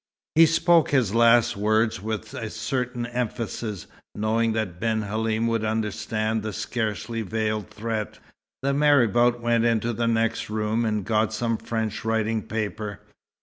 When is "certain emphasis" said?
2.49-3.85